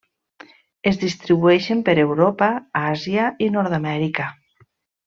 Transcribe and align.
Es 0.91 0.97
distribueixen 1.01 1.85
per 1.91 1.95
Europa, 2.05 2.49
Àsia 2.87 3.31
i 3.49 3.53
Nord-amèrica. 3.59 4.29